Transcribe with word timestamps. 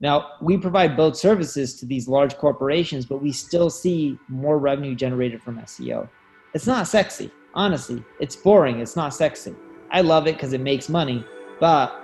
Now, 0.00 0.32
we 0.40 0.56
provide 0.56 0.96
both 0.96 1.16
services 1.16 1.74
to 1.80 1.86
these 1.86 2.08
large 2.08 2.38
corporations, 2.38 3.04
but 3.04 3.22
we 3.22 3.32
still 3.32 3.68
see 3.68 4.18
more 4.28 4.58
revenue 4.58 4.94
generated 4.94 5.42
from 5.42 5.58
SEO. 5.58 6.08
It's 6.54 6.66
not 6.66 6.88
sexy, 6.88 7.30
honestly. 7.54 8.02
It's 8.18 8.34
boring. 8.34 8.80
It's 8.80 8.96
not 8.96 9.14
sexy. 9.14 9.54
I 9.90 10.00
love 10.00 10.26
it 10.26 10.36
because 10.36 10.54
it 10.54 10.60
makes 10.62 10.88
money, 10.88 11.24
but 11.58 12.00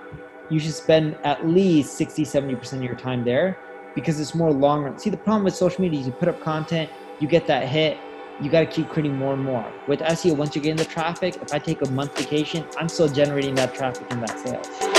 you 0.51 0.61
should 0.61 0.75
spend 0.75 1.17
at 1.25 1.47
least 1.47 1.95
60, 1.97 2.25
70% 2.25 2.75
of 2.75 2.83
your 2.83 2.97
time 2.97 3.25
there 3.25 3.59
because 3.95 4.21
it's 4.21 4.35
more 4.35 4.53
long 4.53 4.85
run. 4.85 4.99
See, 4.99 5.11
the 5.11 5.17
problem 5.17 5.45
with 5.45 5.55
social 5.55 5.81
media 5.81 6.01
is 6.01 6.07
you 6.07 6.13
put 6.13 6.29
up 6.29 6.41
content, 6.43 6.91
you 7.19 7.27
get 7.27 7.47
that 7.47 7.67
hit, 7.67 7.97
you 8.43 8.51
got 8.51 8.61
to 8.61 8.67
keep 8.67 8.91
creating 8.91 9.17
more 9.17 9.33
and 9.33 9.43
more. 9.43 9.65
With 9.89 10.01
SEO, 10.01 10.37
once 10.37 10.55
you 10.55 10.61
get 10.61 10.77
getting 10.77 10.85
the 10.85 10.93
traffic, 10.93 11.37
if 11.37 11.55
I 11.55 11.59
take 11.59 11.81
a 11.81 11.91
month 11.91 12.19
vacation, 12.19 12.67
I'm 12.77 12.89
still 12.89 13.09
generating 13.09 13.55
that 13.55 13.75
traffic 13.75 14.07
and 14.11 14.23
that 14.23 14.39
sales. 14.39 14.96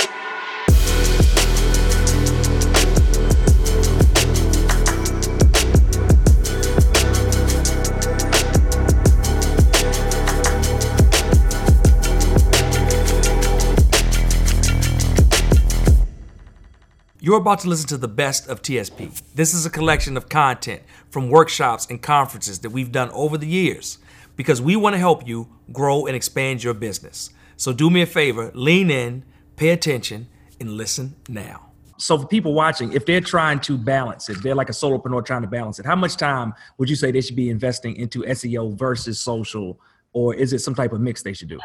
You're 17.27 17.40
about 17.40 17.59
to 17.59 17.67
listen 17.67 17.90
to 17.90 17.98
the 17.98 18.08
best 18.08 18.48
of 18.48 18.62
TSP. 18.62 19.22
This 19.35 19.54
is 19.54 19.66
a 19.66 19.70
collection 19.70 20.16
of 20.16 20.30
content 20.30 20.81
from 21.09 21.30
workshops 21.30 21.85
and 21.90 22.02
conferences 22.02 22.59
that 22.59 22.70
we've 22.70 22.90
done 22.90 23.09
over 23.09 23.38
the 23.38 23.45
years 23.45 23.98
because 24.38 24.62
we 24.62 24.77
want 24.77 24.94
to 24.94 24.98
help 24.98 25.27
you 25.27 25.49
grow 25.73 26.05
and 26.05 26.16
expand 26.16 26.63
your 26.63 26.73
business. 26.73 27.32
So 27.58 27.73
do 27.73 27.90
me 27.90 28.02
a 28.02 28.05
favor, 28.05 28.49
lean 28.54 28.90
in, 28.90 29.26
pay 29.58 29.71
attention, 29.71 30.30
and 30.62 30.71
listen 30.77 31.18
now. 31.27 31.73
So 31.98 32.18
for 32.18 32.27
people 32.27 32.54
watching, 32.54 32.94
if 32.94 33.05
they're 33.05 33.20
trying 33.20 33.59
to 33.59 33.77
balance 33.77 34.30
it, 34.30 34.41
they're 34.41 34.55
like 34.55 34.70
a 34.70 34.71
solopreneur 34.71 35.26
trying 35.26 35.41
to 35.41 35.49
balance 35.49 35.80
it. 35.80 35.85
How 35.85 35.98
much 35.98 36.16
time 36.16 36.54
would 36.77 36.90
you 36.90 36.96
say 36.96 37.12
they 37.12 37.20
should 37.20 37.35
be 37.35 37.49
investing 37.49 37.98
into 37.98 38.21
SEO 38.23 38.73
versus 38.77 39.20
social, 39.20 39.77
or 40.13 40.34
is 40.34 40.54
it 40.54 40.60
some 40.60 40.76
type 40.76 40.94
of 40.94 41.01
mix 41.01 41.23
they 41.23 41.34
should 41.34 41.49
do? 41.49 41.60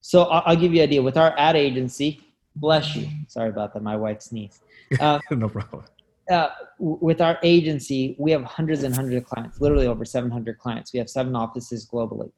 So 0.00 0.24
I'll 0.24 0.56
give 0.56 0.74
you 0.74 0.80
an 0.80 0.88
idea. 0.88 1.00
With 1.00 1.16
our 1.16 1.32
ad 1.38 1.54
agency, 1.54 2.24
bless 2.60 2.94
you. 2.94 3.08
Sorry 3.26 3.48
about 3.48 3.74
that. 3.74 3.82
My 3.82 3.96
wife 3.96 4.22
sneezed. 4.22 4.62
Uh, 5.00 5.18
no 5.30 5.50
problem. 5.50 5.84
Uh, 6.30 6.48
with 6.78 7.20
our 7.20 7.38
agency, 7.42 8.16
we 8.18 8.30
have 8.30 8.42
hundreds 8.44 8.82
and 8.84 8.94
hundreds 8.94 9.16
of 9.16 9.24
clients, 9.24 9.60
literally 9.60 9.86
over 9.86 10.04
700 10.04 10.58
clients. 10.58 10.92
We 10.92 10.98
have 10.98 11.10
seven 11.10 11.36
offices 11.36 11.86
globally. 11.86 12.30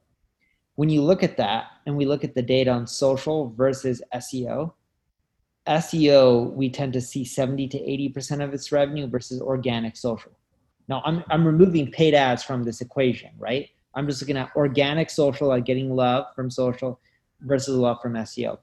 When 0.75 0.89
you 0.89 1.03
look 1.03 1.23
at 1.23 1.37
that 1.37 1.67
and 1.87 1.97
we 1.97 2.07
look 2.07 2.25
at 2.25 2.35
the 2.35 2.43
data 2.43 2.71
on 2.71 2.87
social 2.87 3.51
versus 3.57 4.03
SEO, 4.15 4.73
SEO, 5.69 6.53
we 6.53 6.71
tend 6.71 6.93
to 6.95 7.01
see 7.01 7.25
70 7.25 7.69
to 7.69 7.79
80% 7.79 8.43
of 8.43 8.55
its 8.55 8.73
revenue 8.73 9.07
versus 9.07 9.41
organic 9.41 9.97
social. 9.97 10.33
Now, 10.89 11.03
I'm, 11.05 11.23
I'm 11.31 11.47
removing 11.47 11.91
paid 11.91 12.15
ads 12.15 12.43
from 12.43 12.65
this 12.65 12.81
equation, 12.81 13.31
right? 13.39 13.69
I'm 13.95 14.07
just 14.09 14.21
looking 14.21 14.37
at 14.37 14.51
organic 14.57 15.11
social, 15.11 15.49
like 15.49 15.65
getting 15.65 15.95
love 15.95 16.27
from 16.35 16.51
social 16.51 17.01
versus 17.43 17.77
love 17.77 17.99
from 18.01 18.15
SEO. 18.15 18.59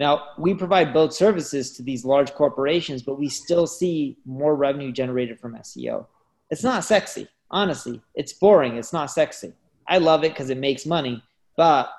Now, 0.00 0.28
we 0.38 0.54
provide 0.54 0.94
both 0.94 1.12
services 1.12 1.72
to 1.76 1.82
these 1.82 2.06
large 2.06 2.32
corporations, 2.32 3.02
but 3.02 3.18
we 3.18 3.28
still 3.28 3.66
see 3.66 4.16
more 4.24 4.56
revenue 4.56 4.92
generated 4.92 5.38
from 5.38 5.56
SEO. 5.56 6.06
It's 6.48 6.64
not 6.64 6.84
sexy, 6.84 7.28
honestly. 7.50 8.00
It's 8.14 8.32
boring. 8.32 8.78
It's 8.78 8.94
not 8.94 9.10
sexy. 9.10 9.52
I 9.86 9.98
love 9.98 10.24
it 10.24 10.32
because 10.32 10.48
it 10.48 10.56
makes 10.56 10.86
money, 10.86 11.22
but 11.54 11.90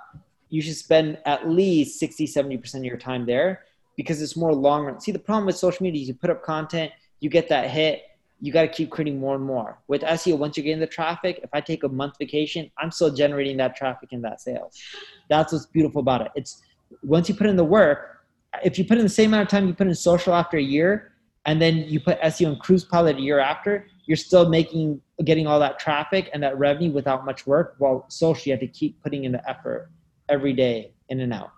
you 0.49 0.63
should 0.63 0.77
spend 0.77 1.19
at 1.27 1.47
least 1.47 1.99
60, 1.99 2.25
70% 2.25 2.73
of 2.73 2.83
your 2.85 2.97
time 2.97 3.27
there 3.27 3.66
because 3.95 4.19
it's 4.19 4.36
more 4.36 4.52
long 4.52 4.86
run. 4.86 4.99
See, 4.99 5.11
the 5.11 5.19
problem 5.19 5.45
with 5.45 5.55
social 5.55 5.83
media 5.83 6.02
is 6.02 6.08
you 6.08 6.15
put 6.15 6.31
up 6.31 6.41
content, 6.41 6.91
you 7.19 7.30
get 7.30 7.49
that 7.49 7.69
hit, 7.69 8.02
you 8.39 8.52
got 8.52 8.63
to 8.63 8.67
keep 8.67 8.89
creating 8.89 9.19
more 9.19 9.36
and 9.36 9.43
more. 9.43 9.77
With 9.88 10.02
SEO, 10.02 10.39
once 10.39 10.58
you're 10.58 10.63
getting 10.63 10.80
the 10.80 10.88
traffic, 10.88 11.39
if 11.43 11.52
I 11.53 11.61
take 11.61 11.83
a 11.83 11.88
month 11.88 12.15
vacation, 12.17 12.71
I'm 12.80 12.89
still 12.89 13.13
generating 13.13 13.58
that 13.58 13.75
traffic 13.75 14.09
and 14.11 14.23
that 14.23 14.42
sales. 14.42 14.81
That's 15.30 15.53
what's 15.53 15.67
beautiful 15.67 16.02
about 16.02 16.21
it. 16.21 16.31
It's 16.33 16.64
once 17.03 17.29
you 17.29 17.35
put 17.35 17.47
in 17.47 17.55
the 17.55 17.63
work, 17.63 18.23
if 18.63 18.77
you 18.77 18.85
put 18.85 18.97
in 18.97 19.03
the 19.03 19.09
same 19.09 19.29
amount 19.31 19.43
of 19.43 19.49
time 19.49 19.67
you 19.67 19.73
put 19.73 19.87
in 19.87 19.95
social 19.95 20.33
after 20.33 20.57
a 20.57 20.61
year, 20.61 21.13
and 21.45 21.61
then 21.61 21.77
you 21.77 21.99
put 21.99 22.19
SEO 22.21 22.49
and 22.49 22.59
Cruise 22.59 22.83
Pilot 22.83 23.17
a 23.17 23.21
year 23.21 23.39
after, 23.39 23.87
you're 24.05 24.17
still 24.17 24.49
making 24.49 25.02
getting 25.23 25.47
all 25.47 25.59
that 25.59 25.79
traffic 25.79 26.29
and 26.33 26.43
that 26.43 26.57
revenue 26.57 26.91
without 26.91 27.25
much 27.25 27.47
work. 27.47 27.75
While 27.77 28.05
social, 28.09 28.49
you 28.49 28.53
have 28.53 28.59
to 28.59 28.67
keep 28.67 29.02
putting 29.02 29.23
in 29.23 29.31
the 29.31 29.49
effort 29.49 29.89
every 30.29 30.53
day 30.53 30.91
in 31.09 31.19
and 31.19 31.33
out. 31.33 31.52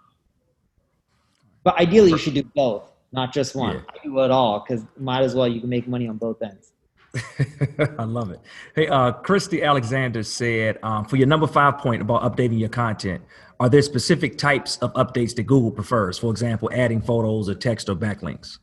But 1.64 1.80
ideally, 1.80 2.12
you 2.12 2.18
should 2.18 2.34
do 2.34 2.44
both, 2.56 2.92
not 3.12 3.34
just 3.34 3.56
one. 3.56 3.76
Yeah. 3.76 3.82
I 3.90 4.04
do 4.04 4.20
it 4.20 4.32
all 4.32 4.66
because 4.66 4.86
might 4.98 5.22
as 5.22 5.34
well 5.34 5.48
you 5.48 5.62
can 5.62 5.70
make 5.70 5.88
money 5.88 6.08
on 6.08 6.18
both 6.18 6.42
ends. 6.42 6.74
I 8.00 8.04
love 8.04 8.32
it. 8.32 8.40
Hey, 8.76 8.88
uh, 8.88 9.12
Christy 9.12 9.64
Alexander 9.64 10.24
said, 10.24 10.80
um, 10.82 11.06
for 11.06 11.18
your 11.18 11.28
number 11.28 11.48
five 11.48 11.78
point 11.78 12.02
about 12.02 12.24
updating 12.24 12.60
your 12.60 12.70
content, 12.70 13.22
are 13.60 13.70
there 13.70 13.82
specific 13.82 14.38
types 14.38 14.78
of 14.78 14.94
updates 14.94 15.36
that 15.36 15.44
Google 15.44 15.72
prefers? 15.72 16.18
For 16.18 16.32
example, 16.32 16.70
adding 16.74 17.02
photos 17.02 17.50
or 17.50 17.56
text 17.56 17.88
or 17.88 17.96
backlinks? 17.96 18.58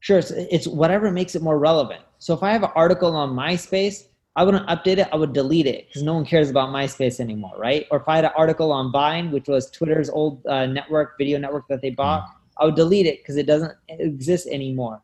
Sure. 0.00 0.20
it's 0.30 0.66
whatever 0.66 1.10
makes 1.10 1.34
it 1.34 1.42
more 1.42 1.58
relevant. 1.58 2.02
So 2.18 2.34
if 2.34 2.42
I 2.42 2.50
have 2.52 2.62
an 2.62 2.70
article 2.74 3.14
on 3.14 3.30
MySpace, 3.30 4.04
I 4.36 4.44
wouldn't 4.44 4.66
update 4.68 4.98
it. 4.98 5.08
I 5.12 5.16
would 5.16 5.32
delete 5.32 5.66
it 5.66 5.88
because 5.88 6.02
no 6.02 6.14
one 6.14 6.24
cares 6.24 6.50
about 6.50 6.70
MySpace 6.70 7.20
anymore, 7.20 7.54
right? 7.58 7.86
Or 7.90 8.00
if 8.00 8.08
I 8.08 8.16
had 8.16 8.24
an 8.24 8.30
article 8.36 8.72
on 8.72 8.92
Vine, 8.92 9.30
which 9.30 9.48
was 9.48 9.70
Twitter's 9.70 10.08
old 10.08 10.44
uh, 10.46 10.66
network, 10.66 11.18
video 11.18 11.38
network 11.38 11.68
that 11.68 11.82
they 11.82 11.90
bought, 11.90 12.22
mm. 12.22 12.32
I 12.58 12.64
would 12.64 12.76
delete 12.76 13.06
it 13.06 13.18
because 13.18 13.36
it 13.36 13.46
doesn't 13.46 13.72
exist 13.88 14.48
anymore. 14.48 15.02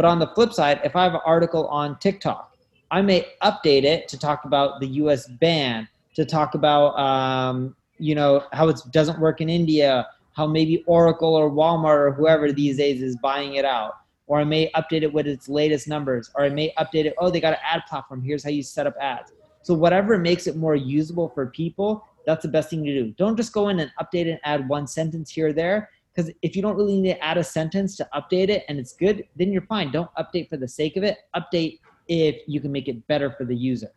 But 0.00 0.08
on 0.08 0.18
the 0.18 0.28
flip 0.28 0.54
side, 0.54 0.80
if 0.82 0.96
I 0.96 1.04
have 1.04 1.12
an 1.12 1.20
article 1.26 1.66
on 1.66 1.98
TikTok, 1.98 2.56
I 2.90 3.02
may 3.02 3.26
update 3.42 3.84
it 3.84 4.08
to 4.08 4.18
talk 4.18 4.46
about 4.46 4.80
the 4.80 4.86
U.S. 4.86 5.28
ban, 5.28 5.86
to 6.14 6.24
talk 6.24 6.54
about 6.54 6.98
um, 6.98 7.76
you 7.98 8.14
know 8.14 8.42
how 8.54 8.70
it 8.70 8.80
doesn't 8.92 9.20
work 9.20 9.42
in 9.42 9.50
India, 9.50 10.08
how 10.32 10.46
maybe 10.46 10.82
Oracle 10.86 11.34
or 11.34 11.50
Walmart 11.50 11.98
or 11.98 12.12
whoever 12.12 12.50
these 12.50 12.78
days 12.78 13.02
is 13.02 13.14
buying 13.16 13.56
it 13.56 13.66
out, 13.66 13.92
or 14.26 14.40
I 14.40 14.44
may 14.44 14.70
update 14.74 15.02
it 15.02 15.12
with 15.12 15.26
its 15.26 15.50
latest 15.50 15.86
numbers, 15.86 16.30
or 16.34 16.44
I 16.44 16.48
may 16.48 16.72
update 16.78 17.04
it. 17.04 17.12
Oh, 17.18 17.28
they 17.28 17.38
got 17.38 17.52
an 17.52 17.60
ad 17.62 17.82
platform. 17.86 18.22
Here's 18.22 18.42
how 18.42 18.48
you 18.48 18.62
set 18.62 18.86
up 18.86 18.94
ads. 18.98 19.34
So 19.60 19.74
whatever 19.74 20.16
makes 20.16 20.46
it 20.46 20.56
more 20.56 20.76
usable 20.76 21.28
for 21.28 21.48
people, 21.48 22.08
that's 22.24 22.40
the 22.40 22.48
best 22.48 22.70
thing 22.70 22.84
to 22.84 23.04
do. 23.04 23.10
Don't 23.18 23.36
just 23.36 23.52
go 23.52 23.68
in 23.68 23.80
and 23.80 23.90
update 24.00 24.30
and 24.30 24.40
add 24.44 24.66
one 24.66 24.86
sentence 24.86 25.30
here 25.30 25.48
or 25.48 25.52
there. 25.52 25.90
Because 26.14 26.30
if 26.42 26.56
you 26.56 26.62
don't 26.62 26.76
really 26.76 27.00
need 27.00 27.14
to 27.14 27.24
add 27.24 27.38
a 27.38 27.44
sentence 27.44 27.96
to 27.96 28.08
update 28.14 28.48
it 28.48 28.64
and 28.68 28.78
it's 28.78 28.92
good, 28.92 29.24
then 29.36 29.52
you're 29.52 29.62
fine. 29.62 29.90
Don't 29.92 30.10
update 30.18 30.48
for 30.48 30.56
the 30.56 30.68
sake 30.68 30.96
of 30.96 31.04
it. 31.04 31.18
Update 31.36 31.78
if 32.08 32.42
you 32.46 32.60
can 32.60 32.72
make 32.72 32.88
it 32.88 33.06
better 33.06 33.30
for 33.30 33.44
the 33.44 33.54
user. 33.54 33.90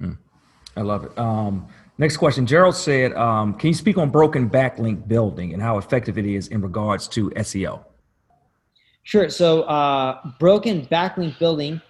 Mm, 0.00 0.18
I 0.76 0.80
love 0.82 1.04
it. 1.04 1.16
Um, 1.18 1.68
Next 2.00 2.16
question. 2.16 2.46
Gerald 2.46 2.76
said, 2.76 3.12
um, 3.14 3.54
can 3.54 3.68
you 3.68 3.74
speak 3.74 3.98
on 3.98 4.10
broken 4.10 4.48
backlink 4.48 5.08
building 5.08 5.52
and 5.52 5.60
how 5.60 5.78
effective 5.78 6.16
it 6.16 6.26
is 6.26 6.46
in 6.48 6.60
regards 6.60 7.08
to 7.08 7.28
SEO? 7.30 7.84
Sure. 9.02 9.28
So 9.28 9.62
uh, 9.62 10.20
broken 10.38 10.86
backlink 10.86 11.40
building, 11.40 11.80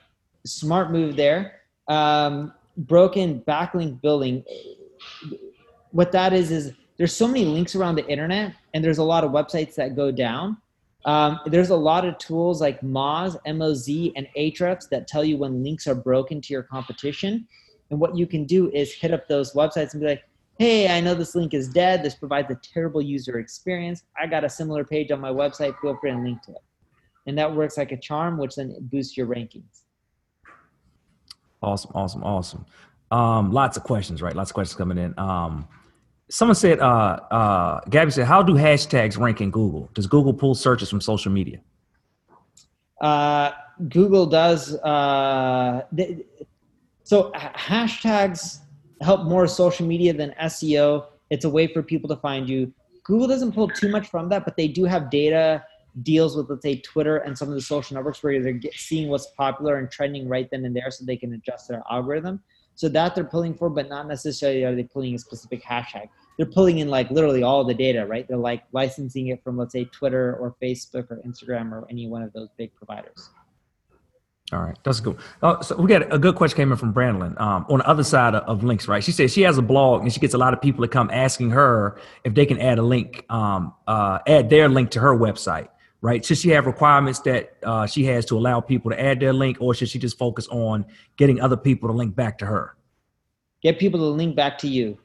smart 0.46 0.90
move 0.90 1.14
there. 1.14 1.60
Um, 1.88 2.54
broken 2.78 3.42
backlink 3.46 4.00
building, 4.00 4.44
what 5.90 6.10
that 6.12 6.32
is, 6.32 6.50
is 6.50 6.72
there's 6.98 7.14
so 7.14 7.26
many 7.26 7.44
links 7.44 7.74
around 7.74 7.94
the 7.94 8.06
internet 8.06 8.54
and 8.74 8.84
there's 8.84 8.98
a 8.98 9.04
lot 9.04 9.24
of 9.24 9.30
websites 9.30 9.76
that 9.76 9.96
go 9.96 10.10
down. 10.10 10.58
Um, 11.04 11.40
there's 11.46 11.70
a 11.70 11.76
lot 11.76 12.04
of 12.04 12.18
tools 12.18 12.60
like 12.60 12.80
Moz, 12.80 13.36
M-O-Z, 13.46 14.12
and 14.16 14.26
Ahrefs 14.36 14.88
that 14.90 15.06
tell 15.06 15.24
you 15.24 15.36
when 15.36 15.62
links 15.62 15.86
are 15.86 15.94
broken 15.94 16.40
to 16.42 16.52
your 16.52 16.64
competition. 16.64 17.46
And 17.90 18.00
what 18.00 18.16
you 18.16 18.26
can 18.26 18.44
do 18.44 18.70
is 18.72 18.92
hit 18.92 19.14
up 19.14 19.28
those 19.28 19.54
websites 19.54 19.92
and 19.92 20.02
be 20.02 20.08
like, 20.08 20.24
hey, 20.58 20.88
I 20.88 21.00
know 21.00 21.14
this 21.14 21.36
link 21.36 21.54
is 21.54 21.68
dead. 21.68 22.02
This 22.02 22.16
provides 22.16 22.50
a 22.50 22.56
terrible 22.56 23.00
user 23.00 23.38
experience. 23.38 24.02
I 24.20 24.26
got 24.26 24.44
a 24.44 24.50
similar 24.50 24.84
page 24.84 25.12
on 25.12 25.20
my 25.20 25.30
website. 25.30 25.78
Feel 25.80 25.96
free 26.00 26.10
and 26.10 26.24
link 26.24 26.42
to 26.42 26.50
it. 26.50 26.62
And 27.26 27.38
that 27.38 27.54
works 27.54 27.76
like 27.78 27.92
a 27.92 27.96
charm, 27.96 28.38
which 28.38 28.56
then 28.56 28.76
boosts 28.80 29.16
your 29.16 29.28
rankings. 29.28 29.82
Awesome, 31.62 31.92
awesome, 31.94 32.24
awesome. 32.24 32.66
Um, 33.10 33.52
lots 33.52 33.76
of 33.76 33.84
questions, 33.84 34.20
right? 34.20 34.34
Lots 34.34 34.50
of 34.50 34.54
questions 34.54 34.76
coming 34.76 34.98
in. 34.98 35.16
Um, 35.16 35.68
someone 36.30 36.54
said, 36.54 36.80
uh, 36.80 37.18
uh, 37.30 37.80
Gabby 37.88 38.10
said, 38.10 38.26
how 38.26 38.42
do 38.42 38.54
hashtags 38.54 39.18
rank 39.18 39.40
in 39.40 39.50
Google? 39.50 39.90
Does 39.94 40.06
Google 40.06 40.32
pull 40.34 40.54
searches 40.54 40.90
from 40.90 41.00
social 41.00 41.32
media? 41.32 41.60
Uh, 43.00 43.52
Google 43.88 44.26
does. 44.26 44.74
Uh, 44.76 45.84
they, 45.92 46.24
so 47.04 47.30
hashtags 47.34 48.58
help 49.00 49.24
more 49.24 49.46
social 49.46 49.86
media 49.86 50.12
than 50.12 50.34
SEO. 50.42 51.06
It's 51.30 51.44
a 51.44 51.50
way 51.50 51.66
for 51.66 51.82
people 51.82 52.08
to 52.08 52.16
find 52.16 52.48
you. 52.48 52.72
Google 53.04 53.28
doesn't 53.28 53.52
pull 53.52 53.68
too 53.68 53.88
much 53.88 54.08
from 54.08 54.28
that, 54.28 54.44
but 54.44 54.56
they 54.56 54.68
do 54.68 54.84
have 54.84 55.10
data 55.10 55.64
deals 56.02 56.36
with, 56.36 56.50
let's 56.50 56.62
say, 56.62 56.80
Twitter 56.80 57.18
and 57.18 57.36
some 57.36 57.48
of 57.48 57.54
the 57.54 57.60
social 57.60 57.94
networks 57.94 58.22
where 58.22 58.42
they're 58.42 58.60
seeing 58.74 59.08
what's 59.08 59.28
popular 59.36 59.78
and 59.78 59.90
trending 59.90 60.28
right 60.28 60.48
then 60.50 60.64
and 60.64 60.76
there 60.76 60.90
so 60.90 61.04
they 61.04 61.16
can 61.16 61.32
adjust 61.32 61.68
their 61.68 61.82
algorithm. 61.90 62.42
So 62.78 62.88
that 62.90 63.16
they're 63.16 63.24
pulling 63.24 63.54
for, 63.54 63.68
but 63.68 63.88
not 63.88 64.06
necessarily 64.06 64.62
are 64.62 64.72
they 64.72 64.84
pulling 64.84 65.12
a 65.12 65.18
specific 65.18 65.64
hashtag. 65.64 66.08
they're 66.36 66.46
pulling 66.46 66.78
in 66.78 66.86
like 66.86 67.10
literally 67.10 67.42
all 67.42 67.64
the 67.64 67.74
data, 67.74 68.06
right? 68.06 68.24
They're 68.28 68.36
like 68.36 68.62
licensing 68.70 69.26
it 69.26 69.42
from 69.42 69.56
let's 69.56 69.72
say 69.72 69.86
Twitter 69.86 70.36
or 70.36 70.54
Facebook 70.62 71.10
or 71.10 71.20
Instagram 71.26 71.72
or 71.72 71.88
any 71.90 72.06
one 72.06 72.22
of 72.22 72.32
those 72.32 72.50
big 72.56 72.72
providers. 72.76 73.30
All 74.52 74.60
right, 74.60 74.78
that's 74.84 75.00
good. 75.00 75.18
Uh, 75.42 75.60
so 75.60 75.74
we 75.74 75.88
got 75.88 76.14
a 76.14 76.20
good 76.20 76.36
question 76.36 76.56
came 76.56 76.70
in 76.70 76.78
from 76.78 76.92
Brandon 76.92 77.34
um, 77.38 77.66
on 77.68 77.78
the 77.80 77.88
other 77.88 78.04
side 78.04 78.36
of, 78.36 78.44
of, 78.44 78.62
links, 78.62 78.86
right? 78.86 79.02
She 79.02 79.10
says 79.10 79.32
she 79.32 79.42
has 79.42 79.58
a 79.58 79.62
blog 79.62 80.02
and 80.02 80.12
she 80.12 80.20
gets 80.20 80.34
a 80.34 80.38
lot 80.38 80.54
of 80.54 80.62
people 80.62 80.84
to 80.84 80.88
come 80.88 81.10
asking 81.12 81.50
her 81.50 82.00
if 82.22 82.34
they 82.34 82.46
can 82.46 82.60
add 82.60 82.78
a 82.78 82.82
link, 82.82 83.26
um, 83.28 83.74
uh, 83.88 84.20
add 84.24 84.50
their 84.50 84.68
link 84.68 84.92
to 84.92 85.00
her 85.00 85.18
website, 85.18 85.68
right? 86.00 86.24
Should 86.24 86.38
she 86.38 86.50
have 86.50 86.66
requirements 86.66 87.20
that 87.20 87.56
uh, 87.62 87.86
she 87.86 88.04
has 88.04 88.24
to 88.26 88.38
allow 88.38 88.60
people 88.60 88.90
to 88.90 89.00
add 89.00 89.20
their 89.20 89.32
link, 89.32 89.58
or 89.60 89.74
should 89.74 89.88
she 89.88 89.98
just 89.98 90.18
focus 90.18 90.46
on 90.48 90.86
getting 91.16 91.40
other 91.40 91.56
people 91.56 91.88
to 91.88 91.94
link 91.94 92.14
back 92.14 92.38
to 92.38 92.46
her? 92.46 92.76
Get 93.62 93.78
people 93.78 94.00
to 94.00 94.06
link 94.06 94.36
back 94.36 94.58
to 94.58 94.68
you. 94.68 94.98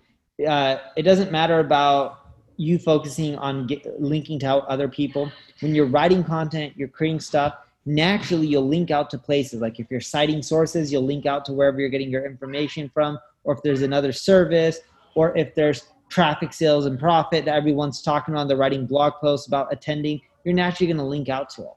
Uh, 0.48 0.78
it 0.96 1.04
doesn't 1.04 1.32
matter 1.32 1.60
about 1.60 2.20
you 2.58 2.78
focusing 2.78 3.36
on 3.38 3.66
get, 3.66 4.02
linking 4.02 4.40
to 4.40 4.48
other 4.48 4.88
people. 4.88 5.32
When 5.62 5.74
you're 5.74 5.88
writing 5.88 6.24
content, 6.24 6.74
you're 6.76 6.88
creating 6.88 7.20
stuff 7.20 7.56
naturally 7.86 8.48
you'll 8.48 8.68
link 8.68 8.92
out 8.92 9.10
to 9.10 9.18
places 9.18 9.62
like 9.62 9.80
if 9.80 9.88
you're 9.92 10.00
citing 10.00 10.42
sources 10.42 10.92
you'll 10.92 11.06
link 11.06 11.26
out 11.26 11.44
to 11.44 11.52
wherever 11.52 11.80
you're 11.80 11.90
getting 11.90 12.10
your 12.10 12.26
information 12.26 12.90
from 12.94 13.20
or 13.44 13.54
if 13.54 13.62
there's 13.62 13.82
another 13.82 14.14
service 14.14 14.80
or 15.16 15.36
if 15.38 15.54
there's 15.54 15.88
traffic 16.10 16.54
sales 16.54 16.86
and 16.86 16.98
profit 16.98 17.44
that 17.44 17.56
everyone's 17.56 18.02
talking 18.02 18.36
on 18.36 18.48
they're 18.48 18.56
writing 18.56 18.86
blog 18.86 19.14
posts 19.20 19.48
about 19.48 19.72
attending 19.72 20.22
you're 20.44 20.54
naturally 20.54 20.88
going 20.88 20.98
to 20.98 21.04
link 21.04 21.30
out 21.30 21.50
to 21.50 21.62
it 21.64 21.68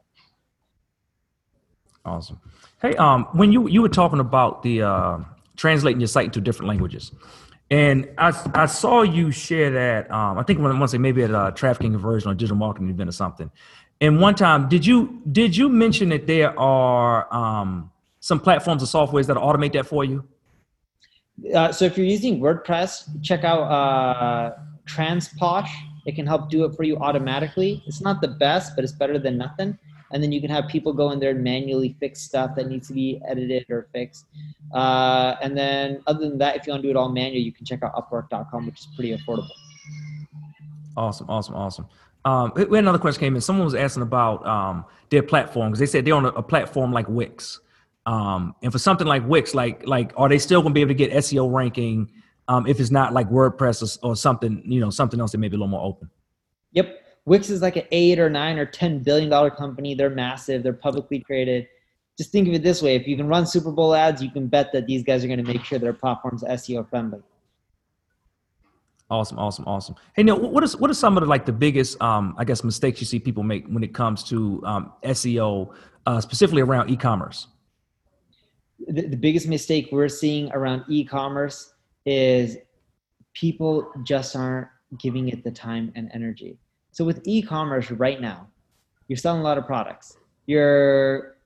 awesome 2.05 2.41
hey 2.83 2.95
um 2.97 3.25
when 3.33 3.53
you 3.53 3.69
you 3.69 3.83
were 3.83 3.89
talking 3.89 4.21
about 4.21 4.63
the 4.63 4.83
uh 4.83 5.19
translating 5.57 6.01
your 6.01 6.09
site 6.09 6.27
into 6.27 6.41
different 6.41 6.69
languages 6.69 7.13
and 7.69 8.09
I, 8.17 8.33
I 8.55 8.67
saw 8.67 9.03
you 9.03 9.33
share 9.33 9.71
that 9.73 10.09
um, 10.13 10.39
I 10.39 10.45
think 10.45 10.61
when 10.61 10.79
once 10.79 10.93
say 10.93 10.99
maybe 10.99 11.25
at 11.25 11.31
a 11.31 11.53
Traffic 11.53 11.83
and 11.83 11.95
Conversion 11.95 12.31
or 12.31 12.35
digital 12.35 12.57
marketing 12.57 12.91
event 12.91 13.09
or 13.09 13.13
something 13.13 13.51
and 14.01 14.21
one 14.21 14.35
time, 14.35 14.69
did 14.69 14.85
you 14.85 15.23
did 15.33 15.57
you 15.57 15.69
mention 15.69 16.11
that 16.11 16.27
there 16.27 16.59
are 16.59 17.33
um, 17.35 17.91
some 18.21 18.41
platforms 18.41 18.83
or 18.83 18.87
softwares 18.87 19.27
that 19.27 19.37
automate 19.37 19.73
that 19.73 19.87
for 19.87 20.05
you? 20.05 20.25
Uh, 21.55 21.73
so 21.73 21.85
if 21.85 21.97
you're 21.97 22.07
using 22.07 22.41
WordPress, 22.41 23.23
check 23.23 23.45
out 23.45 23.63
uh, 23.63 24.55
Transposh. 24.87 25.69
It 26.07 26.15
can 26.15 26.27
help 26.27 26.49
do 26.49 26.65
it 26.65 26.75
for 26.75 26.85
you 26.85 26.97
automatically. 26.99 27.83
It's 27.87 28.01
not 28.01 28.21
the 28.21 28.29
best, 28.29 28.77
but 28.77 28.85
it's 28.85 28.93
better 28.93 29.19
than 29.19 29.37
nothing. 29.37 29.79
And 30.13 30.23
then 30.23 30.31
you 30.31 30.41
can 30.41 30.51
have 30.51 30.69
people 30.69 30.93
go 30.93 31.11
in 31.11 31.19
there 31.19 31.31
and 31.31 31.43
manually 31.43 31.97
fix 31.99 32.21
stuff 32.21 32.55
that 32.55 32.69
needs 32.69 32.87
to 32.89 32.95
be 32.95 33.21
edited 33.29 33.67
or 33.69 33.89
fixed. 33.93 34.27
Uh, 34.73 35.35
and 35.43 35.59
then 35.59 36.01
other 36.07 36.29
than 36.29 36.39
that, 36.39 36.57
if 36.57 36.67
you 36.67 36.73
want 36.73 36.83
to 36.83 36.87
do 36.87 36.91
it 36.91 36.97
all 36.97 37.09
manual, 37.09 37.43
you 37.43 37.53
can 37.53 37.67
check 37.67 37.83
out 37.83 37.93
Upwork.com, 37.95 38.67
which 38.67 38.79
is 38.79 38.89
pretty 38.95 39.17
affordable. 39.17 39.49
Awesome, 40.97 41.29
awesome, 41.29 41.57
awesome. 41.57 41.87
Um, 42.25 42.53
we 42.55 42.63
had 42.63 42.73
another 42.85 42.99
question 42.99 43.21
came 43.21 43.35
in. 43.35 43.41
Someone 43.41 43.65
was 43.65 43.75
asking 43.75 44.03
about 44.03 44.47
um, 44.47 44.85
their 45.11 45.23
platform 45.23 45.71
because 45.71 45.81
they 45.81 45.87
said 45.87 46.05
they're 46.05 46.15
on 46.15 46.25
a, 46.25 46.31
a 46.31 46.43
platform 46.43 46.93
like 46.93 47.09
Wix. 47.09 47.61
Um, 48.07 48.55
and 48.63 48.71
for 48.73 48.79
something 48.79 49.07
like 49.07 49.27
Wix, 49.27 49.55
like 49.55 49.87
like 49.87 50.13
are 50.17 50.29
they 50.29 50.39
still 50.39 50.63
going 50.63 50.73
to 50.73 50.75
be 50.75 50.81
able 50.81 50.89
to 50.91 50.95
get 50.95 51.13
SEO 51.13 51.53
ranking 51.53 52.11
um, 52.49 52.67
if 52.67 52.81
it's 52.81 52.91
not 52.91 53.13
like 53.13 53.29
WordPress 53.31 53.99
or, 54.03 54.11
or, 54.11 54.17
something 54.17 54.63
you 54.65 54.81
know 54.81 54.91
something 54.91 55.21
else 55.21 55.33
that 55.33 55.39
may 55.39 55.49
be 55.49 55.57
a 55.57 55.59
little 55.59 55.69
more 55.69 55.85
open? 55.85 56.11
Yep, 56.73 57.03
Wix 57.25 57.51
is 57.51 57.63
like 57.63 57.77
an 57.77 57.85
eight 57.91 58.19
or 58.19 58.31
nine 58.31 58.59
or 58.59 58.67
ten 58.67 59.01
billion 59.01 59.29
dollar 59.29 59.51
company. 59.51 59.95
They're 59.95 60.11
massive. 60.11 60.63
They're 60.63 60.73
publicly 60.73 61.21
traded. 61.21 61.67
Just 62.17 62.31
think 62.31 62.49
of 62.49 62.55
it 62.55 62.63
this 62.63 62.83
way: 62.83 62.95
if 62.95 63.07
you 63.07 63.17
can 63.17 63.29
run 63.29 63.47
Super 63.47 63.73
Bowl 63.73 63.95
ads, 63.95 64.23
you 64.23 64.31
can 64.31 64.47
bet 64.47 64.73
that 64.73 64.87
these 64.87 65.03
guys 65.03 65.25
are 65.25 65.29
going 65.29 65.45
to 65.45 65.53
make 65.53 65.65
sure 65.65 65.79
their 65.79 65.93
platform's 65.93 66.45
SEO 66.45 66.89
friendly. 66.89 67.21
Awesome, 69.09 69.39
awesome, 69.39 69.65
awesome. 69.67 69.95
Hey, 70.15 70.25
Neil, 70.25 70.39
what 70.39 70.65
is 70.65 70.77
what 70.77 70.91
are 70.91 70.95
some 70.95 71.17
of 71.17 71.23
the 71.23 71.29
like 71.29 71.47
the 71.47 71.53
biggest, 71.53 72.01
um, 72.03 72.35
I 72.39 72.45
guess, 72.45 72.65
mistakes 72.65 73.01
you 73.01 73.07
see 73.07 73.21
people 73.21 73.45
make 73.45 73.67
when 73.69 73.85
it 73.85 73.95
comes 73.95 74.25
to 74.25 74.61
um, 74.67 74.93
SEO, 75.05 75.73
uh, 76.07 76.21
specifically 76.21 76.63
around 76.63 76.91
e-commerce? 76.91 77.47
The, 78.89 79.03
the 79.03 79.17
biggest 79.17 79.47
mistake 79.47 79.91
we're 79.93 80.09
seeing 80.09 80.51
around 80.53 80.85
e-commerce 80.89 81.73
is 82.07 82.57
people 83.35 83.91
just 84.05 84.35
aren't 84.35 84.69
giving 84.99 85.29
it 85.29 85.45
the 85.45 85.51
time 85.51 85.93
and 85.95 86.11
energy. 86.15 86.59
So 86.93 87.05
with 87.05 87.21
e-commerce 87.25 87.91
right 87.91 88.21
now, 88.21 88.49
you're 89.09 89.19
selling 89.19 89.41
a 89.41 89.45
lot 89.45 89.59
of 89.59 89.67
products. 89.67 90.17
You're 90.47 91.37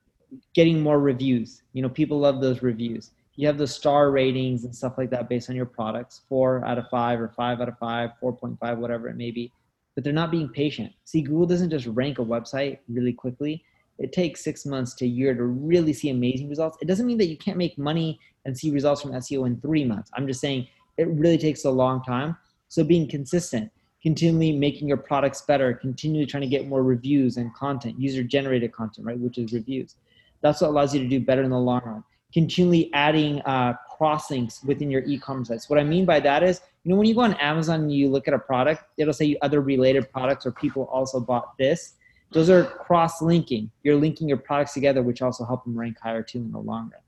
getting 0.55 0.81
more 0.81 1.01
reviews. 1.01 1.63
You 1.73 1.83
know, 1.83 1.89
people 1.89 2.21
love 2.21 2.41
those 2.41 2.63
reviews 2.63 3.11
you 3.41 3.47
have 3.47 3.57
the 3.57 3.67
star 3.67 4.11
ratings 4.11 4.65
and 4.65 4.77
stuff 4.77 4.99
like 4.99 5.09
that 5.09 5.27
based 5.27 5.49
on 5.49 5.57
your 5.57 5.65
products 5.65 6.21
four 6.29 6.63
out 6.67 6.77
of 6.77 6.87
five 6.91 7.19
or 7.19 7.29
five 7.29 7.61
out 7.61 7.69
of 7.69 7.79
five 7.79 8.11
4.5 8.23 8.77
whatever 8.77 9.09
it 9.09 9.17
may 9.17 9.31
be 9.31 9.51
but 9.95 10.05
they're 10.05 10.13
not 10.13 10.31
being 10.31 10.49
patient 10.49 10.93
see 11.05 11.23
google 11.23 11.47
doesn't 11.47 11.71
just 11.71 11.87
rank 11.87 12.19
a 12.19 12.23
website 12.23 12.79
really 12.89 13.15
quickly 13.15 13.65
it 14.01 14.13
takes 14.13 14.43
six 14.43 14.67
months 14.67 14.95
to 14.95 15.05
a 15.05 15.09
year 15.09 15.35
to 15.35 15.45
really 15.45 15.93
see 15.93 16.11
amazing 16.11 16.49
results. 16.49 16.77
It 16.81 16.89
doesn't 16.89 17.07
mean 17.07 17.19
that 17.19 17.29
you 17.29 17.37
can't 17.37 17.59
make 17.59 17.79
money 17.79 18.19
and 18.45 18.57
see 18.57 18.71
results 18.71 19.03
from 19.03 19.13
seo 19.13 19.47
in 19.47 19.61
three 19.61 19.85
months. 19.85 20.11
I'm 20.15 20.27
just 20.27 20.41
saying 20.41 20.67
it 20.97 21.07
really 21.09 21.39
takes 21.39 21.65
a 21.65 21.71
long 21.71 22.03
time. 22.03 22.37
So 22.69 22.83
being 22.83 23.09
consistent 23.09 23.71
continually 24.03 24.53
making 24.53 24.89
your 24.89 24.97
products 24.97 25.43
better 25.43 25.75
continually 25.75 26.27
trying 26.27 26.43
to 26.43 26.49
get 26.49 26.67
more 26.67 26.83
reviews 26.83 27.37
and 27.37 27.55
content 27.55 28.01
user 28.01 28.23
generated 28.23 28.73
content 28.73 29.07
right 29.07 29.19
which 29.19 29.39
is 29.39 29.53
reviews. 29.53 29.97
That's 30.43 30.61
what 30.61 30.71
allows 30.71 30.95
you 30.95 31.01
to 31.01 31.09
do 31.09 31.21
better 31.21 31.43
in 31.43 31.51
the 31.51 31.59
long 31.59 31.83
run. 31.85 32.05
Continually 32.33 32.91
adding 32.95 33.43
uh, 33.43 33.75
crosslinks 34.01 34.65
within 34.65 34.91
your 34.91 35.03
e-commerce 35.03 35.49
sites. 35.49 35.69
What 35.69 35.79
I 35.79 35.85
mean 35.85 36.07
by 36.07 36.21
that 36.21 36.43
is, 36.43 36.63
you 36.85 36.91
know, 36.91 36.97
when 36.97 37.07
you 37.07 37.15
go 37.15 37.21
on 37.21 37.35
Amazon 37.35 37.81
and 37.81 37.93
you 37.93 38.09
look 38.09 38.27
at 38.27 38.33
a 38.33 38.39
product, 38.39 38.85
it'll 38.97 39.13
say 39.13 39.37
other 39.43 39.61
related 39.61 40.11
products 40.11 40.47
or 40.47 40.53
people 40.53 40.85
also 40.85 41.21
bought 41.21 41.59
this. 41.59 41.97
Those 42.33 42.49
are 42.49 42.65
cross-linking. 42.65 43.71
You're 43.83 43.97
linking 43.97 44.29
your 44.29 44.39
products 44.39 44.73
together, 44.73 45.03
which 45.03 45.21
also 45.21 45.45
help 45.45 45.65
them 45.65 45.79
rank 45.79 45.99
higher 45.99 46.23
too 46.23 46.39
in 46.39 46.53
the 46.53 46.59
long 46.59 46.91
run. 46.93 47.01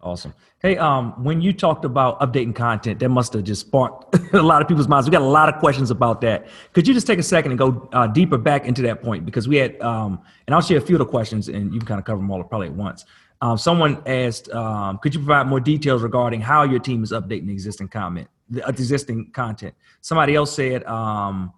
Awesome. 0.00 0.34
Hey, 0.60 0.76
um, 0.76 1.24
when 1.24 1.40
you 1.40 1.54
talked 1.54 1.86
about 1.86 2.20
updating 2.20 2.54
content, 2.54 3.00
that 3.00 3.08
must 3.08 3.32
have 3.32 3.42
just 3.42 3.62
sparked 3.62 4.14
a 4.34 4.42
lot 4.42 4.60
of 4.60 4.68
people's 4.68 4.86
minds. 4.86 5.08
We 5.08 5.12
got 5.12 5.22
a 5.22 5.24
lot 5.24 5.48
of 5.48 5.58
questions 5.60 5.90
about 5.90 6.20
that. 6.20 6.46
Could 6.74 6.86
you 6.86 6.92
just 6.92 7.06
take 7.06 7.18
a 7.18 7.22
second 7.22 7.52
and 7.52 7.58
go 7.58 7.88
uh, 7.92 8.06
deeper 8.06 8.36
back 8.36 8.66
into 8.66 8.82
that 8.82 9.02
point? 9.02 9.24
Because 9.24 9.48
we 9.48 9.56
had, 9.56 9.80
um, 9.80 10.20
and 10.46 10.54
I'll 10.54 10.60
share 10.60 10.76
a 10.76 10.82
few 10.82 10.96
of 10.96 10.98
the 10.98 11.06
questions, 11.06 11.48
and 11.48 11.72
you 11.72 11.80
can 11.80 11.88
kind 11.88 11.98
of 11.98 12.04
cover 12.04 12.18
them 12.18 12.30
all 12.30 12.44
probably 12.44 12.66
at 12.66 12.74
once. 12.74 13.06
Um, 13.40 13.56
someone 13.56 14.02
asked, 14.06 14.50
um, 14.50 14.98
could 14.98 15.14
you 15.14 15.20
provide 15.20 15.46
more 15.46 15.60
details 15.60 16.02
regarding 16.02 16.42
how 16.42 16.64
your 16.64 16.80
team 16.80 17.02
is 17.02 17.10
updating 17.12 17.50
existing 17.50 17.88
comment, 17.88 18.28
the 18.50 18.66
existing 18.68 19.30
content? 19.32 19.74
Somebody 20.02 20.34
else 20.34 20.54
said, 20.54 20.84
um, 20.84 21.52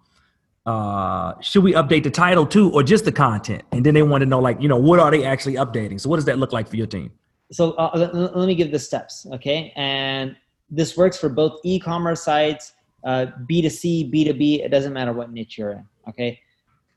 uh, 0.67 1.39
should 1.41 1.63
we 1.63 1.73
update 1.73 2.03
the 2.03 2.11
title 2.11 2.45
too, 2.45 2.71
or 2.71 2.83
just 2.83 3.05
the 3.05 3.11
content? 3.11 3.63
And 3.71 3.85
then 3.85 3.93
they 3.93 4.03
want 4.03 4.21
to 4.21 4.25
know, 4.25 4.39
like, 4.39 4.61
you 4.61 4.67
know, 4.67 4.77
what 4.77 4.99
are 4.99 5.09
they 5.09 5.23
actually 5.23 5.55
updating? 5.55 5.99
So, 5.99 6.09
what 6.09 6.17
does 6.17 6.25
that 6.25 6.37
look 6.37 6.53
like 6.53 6.67
for 6.67 6.75
your 6.75 6.87
team? 6.87 7.11
So, 7.51 7.71
uh, 7.73 7.91
let, 7.95 8.13
let, 8.35 8.47
me 8.47 8.53
give 8.53 8.71
the 8.71 8.79
steps, 8.79 9.25
okay? 9.33 9.73
And 9.75 10.35
this 10.69 10.97
works 10.97 11.17
for 11.17 11.29
both 11.29 11.59
e-commerce 11.63 12.21
sites, 12.23 12.73
uh, 13.03 13.27
B2C, 13.49 14.13
B2B. 14.13 14.65
It 14.65 14.69
doesn't 14.69 14.93
matter 14.93 15.13
what 15.13 15.31
niche 15.31 15.57
you're 15.57 15.71
in, 15.71 15.85
okay? 16.09 16.39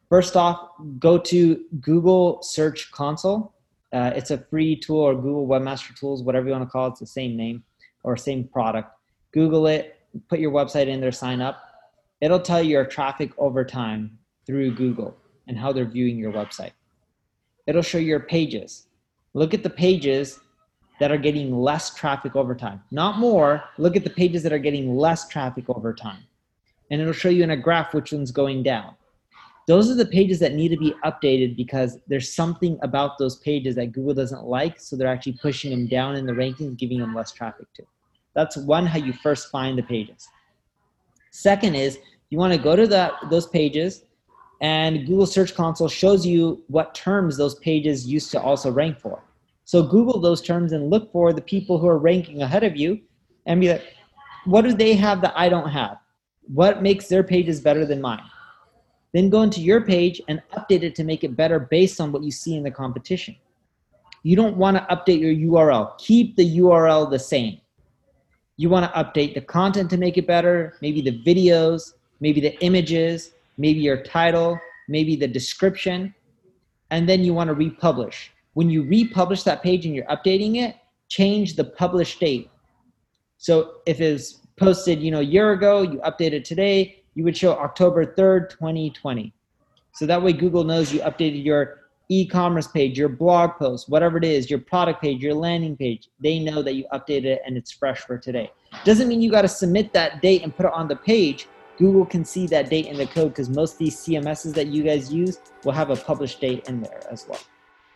First 0.09 0.37
off, 0.37 0.71
go 0.99 1.17
to 1.19 1.65
Google 1.81 2.43
Search 2.43 2.91
Console 2.91 3.55
uh, 3.93 4.13
it's 4.15 4.31
a 4.31 4.39
free 4.39 4.77
tool 4.77 5.01
or 5.01 5.15
Google 5.15 5.47
Webmaster 5.47 5.99
Tools, 5.99 6.23
whatever 6.23 6.47
you 6.47 6.53
want 6.53 6.65
to 6.65 6.71
call 6.71 6.87
it. 6.87 6.91
It's 6.91 7.01
the 7.01 7.07
same 7.07 7.37
name 7.37 7.65
or 8.03 8.17
same 8.17 8.45
product. 8.45 8.93
Google 9.33 9.67
it, 9.67 9.99
put 10.29 10.39
your 10.39 10.53
website 10.53 10.87
in 10.87 11.01
there, 11.01 11.13
sign 11.13 11.41
up. 11.41 11.63
It'll 12.21 12.41
tell 12.41 12.63
you 12.63 12.71
your 12.71 12.85
traffic 12.85 13.33
over 13.39 13.65
time 13.65 14.19
through 14.47 14.75
Google 14.75 15.17
and 15.49 15.59
how 15.59 15.73
they're 15.73 15.85
viewing 15.85 16.19
your 16.19 16.33
website. 16.33 16.73
It'll 17.67 17.83
show 17.83 17.99
your 17.99 18.21
pages. 18.21 18.87
Look 19.35 19.55
at 19.55 19.63
the 19.63 19.71
pages 19.71 20.41
that 20.99 21.11
are 21.11 21.19
getting 21.19 21.57
less 21.59 21.95
traffic 21.95 22.37
over 22.37 22.55
time. 22.55 22.83
Not 22.91 23.19
more, 23.19 23.65
look 23.79 23.97
at 23.97 24.05
the 24.05 24.11
pages 24.11 24.43
that 24.43 24.53
are 24.53 24.59
getting 24.59 24.97
less 24.97 25.29
traffic 25.29 25.65
over 25.69 25.95
time. 25.95 26.25
And 26.91 27.01
it'll 27.01 27.13
show 27.13 27.29
you 27.29 27.43
in 27.43 27.51
a 27.51 27.57
graph 27.57 27.95
which 27.95 28.13
one's 28.13 28.33
going 28.33 28.63
down 28.63 28.97
those 29.71 29.89
are 29.89 29.95
the 29.95 30.07
pages 30.07 30.41
that 30.41 30.55
need 30.55 30.71
to 30.71 30.77
be 30.77 30.95
updated 31.05 31.57
because 31.57 31.97
there's 32.09 32.35
something 32.35 32.77
about 32.83 33.19
those 33.19 33.37
pages 33.37 33.77
that 33.77 33.93
Google 33.93 34.15
doesn't 34.15 34.43
like. 34.43 34.81
So 34.81 34.97
they're 34.97 35.07
actually 35.07 35.39
pushing 35.41 35.71
them 35.71 35.87
down 35.87 36.17
in 36.17 36.27
the 36.27 36.33
rankings, 36.33 36.77
giving 36.77 36.99
them 36.99 37.15
less 37.15 37.31
traffic 37.31 37.67
to. 37.75 37.85
That's 38.35 38.57
one 38.57 38.85
how 38.85 38.99
you 38.99 39.13
first 39.13 39.49
find 39.49 39.79
the 39.79 39.85
pages. 39.85 40.29
Second 41.31 41.75
is 41.75 41.99
you 42.31 42.39
want 42.39 42.53
to 42.53 42.59
go 42.59 42.77
to 42.77 42.87
that 42.87 43.13
those 43.31 43.47
pages 43.47 44.05
and 44.61 45.07
Google 45.07 45.27
Search 45.27 45.55
Console 45.55 45.89
shows 45.89 46.27
you 46.27 46.63
what 46.69 46.95
terms 46.95 47.37
those 47.37 47.55
pages 47.57 48.07
used 48.07 48.31
to 48.33 48.41
also 48.41 48.71
rank 48.71 48.99
for. 48.99 49.23
So 49.65 49.83
Google 49.83 50.21
those 50.21 50.43
terms 50.43 50.73
and 50.73 50.91
look 50.91 51.11
for 51.13 51.33
the 51.33 51.41
people 51.41 51.79
who 51.79 51.89
are 51.89 51.99
ranking 51.99 52.43
ahead 52.43 52.65
of 52.65 52.77
you 52.77 53.01
and 53.47 53.61
be 53.61 53.71
like, 53.71 53.95
what 54.45 54.63
do 54.63 54.73
they 54.73 54.95
have 54.95 55.21
that 55.23 55.33
I 55.37 55.49
don't 55.49 55.71
have? 55.71 55.99
What 56.43 56.83
makes 56.83 57.07
their 57.07 57.23
pages 57.23 57.61
better 57.61 57.87
than 57.87 58.01
mine? 58.01 58.23
Then 59.13 59.31
go 59.31 59.43
into 59.43 59.61
your 59.61 59.81
page 59.81 60.21
and 60.29 60.43
update 60.53 60.83
it 60.83 60.95
to 60.97 61.05
make 61.05 61.25
it 61.25 61.37
better 61.37 61.59
based 61.59 62.01
on 62.01 62.13
what 62.13 62.23
you 62.23 62.31
see 62.31 62.57
in 62.57 62.63
the 62.63 62.71
competition. 62.71 63.37
You 64.23 64.37
don't 64.37 64.57
want 64.57 64.77
to 64.77 64.87
update 64.95 65.21
your 65.21 65.53
URL. 65.53 65.97
Keep 65.99 66.37
the 66.37 66.59
URL 66.59 67.11
the 67.11 67.19
same. 67.19 67.61
You 68.61 68.69
want 68.69 68.85
to 68.85 69.03
update 69.03 69.33
the 69.33 69.41
content 69.41 69.89
to 69.89 69.97
make 69.97 70.19
it 70.19 70.27
better, 70.27 70.75
maybe 70.83 71.01
the 71.01 71.19
videos, 71.23 71.95
maybe 72.21 72.43
the 72.43 72.63
images, 72.63 73.31
maybe 73.57 73.81
your 73.81 74.03
title, 74.03 74.61
maybe 74.87 75.17
the 75.17 75.27
description, 75.27 76.15
and 76.91 77.09
then 77.09 77.25
you 77.25 77.33
want 77.33 77.49
to 77.49 77.55
republish. 77.55 78.31
When 78.53 78.69
you 78.69 78.83
republish 78.83 79.45
that 79.45 79.63
page 79.63 79.87
and 79.87 79.95
you're 79.95 80.05
updating 80.05 80.57
it, 80.57 80.77
change 81.09 81.57
the 81.57 81.65
publish 81.65 82.19
date. 82.19 82.51
So 83.39 83.77
if 83.87 83.99
it's 83.99 84.41
posted, 84.59 85.01
you 85.01 85.11
know, 85.11 85.21
a 85.21 85.31
year 85.37 85.53
ago, 85.53 85.81
you 85.81 85.99
update 86.01 86.33
it 86.33 86.45
today, 86.45 87.03
you 87.15 87.25
would 87.25 87.39
show 87.39 87.53
October 87.53 88.05
3rd, 88.05 88.51
2020. 88.51 89.33
So 89.95 90.05
that 90.05 90.23
way 90.23 90.35
Google 90.35 90.65
knows 90.65 90.93
you 90.93 91.01
updated 91.01 91.47
your 91.47 91.80
e-commerce 92.11 92.67
page, 92.67 92.99
your 92.99 93.09
blog 93.09 93.53
post, 93.57 93.89
whatever 93.89 94.19
it 94.19 94.25
is, 94.25 94.51
your 94.51 94.59
product 94.59 95.01
page, 95.01 95.23
your 95.23 95.33
landing 95.33 95.77
page. 95.77 96.09
They 96.19 96.41
know 96.41 96.61
that 96.61 96.75
you 96.75 96.85
updated 96.93 97.27
it 97.27 97.43
and 97.47 97.57
it's 97.57 97.71
fresh 97.71 98.01
for 98.01 98.19
today. 98.19 98.51
Doesn't 98.85 99.09
mean 99.09 99.23
you 99.23 99.31
got 99.31 99.43
to 99.43 99.49
submit 99.49 99.93
that 99.93 100.21
date 100.21 100.43
and 100.43 100.55
put 100.55 100.67
it 100.67 100.73
on 100.73 100.89
the 100.89 100.97
page. 100.97 101.47
Google 101.79 102.05
can 102.05 102.25
see 102.25 102.47
that 102.49 102.69
date 102.69 102.87
in 102.87 102.97
the 102.97 103.07
code 103.07 103.29
because 103.29 103.49
most 103.49 103.75
of 103.75 103.79
these 103.79 103.97
CMSs 103.97 104.53
that 104.55 104.67
you 104.67 104.83
guys 104.83 105.13
use 105.13 105.39
will 105.65 105.73
have 105.73 105.91
a 105.91 105.97
published 105.97 106.41
date 106.41 106.69
in 106.69 106.83
there 106.83 107.01
as 107.11 107.27
well. 107.29 107.41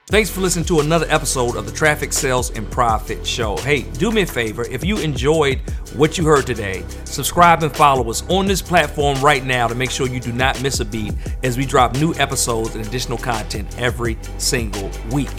Thanks 0.09 0.29
for 0.29 0.43
listening 0.43 0.67
to 0.67 0.81
another 0.81 1.07
episode 1.09 1.57
of 1.57 1.65
the 1.65 1.73
Traffic 1.73 2.13
Sales 2.13 2.51
and 2.51 2.71
Profit 2.71 3.27
Show. 3.27 3.57
Hey, 3.57 3.85
do 3.93 4.13
me 4.13 4.21
a 4.21 4.27
favor 4.27 4.63
if 4.65 4.85
you 4.85 4.99
enjoyed 4.99 5.61
what 5.97 6.19
you 6.19 6.27
heard 6.27 6.47
today, 6.47 6.85
subscribe 7.05 7.63
and 7.63 7.75
follow 7.75 8.11
us 8.11 8.23
on 8.29 8.45
this 8.45 8.61
platform 8.61 9.19
right 9.23 9.43
now 9.47 9.67
to 9.67 9.75
make 9.75 9.91
sure 9.91 10.07
you 10.07 10.21
do 10.21 10.31
not 10.31 10.61
miss 10.61 10.81
a 10.81 10.85
beat 10.85 11.15
as 11.43 11.57
we 11.57 11.65
drop 11.65 11.95
new 11.95 12.13
episodes 12.17 12.75
and 12.75 12.87
additional 12.87 13.17
content 13.17 13.75
every 13.79 14.19
single 14.37 14.91
week. 15.11 15.33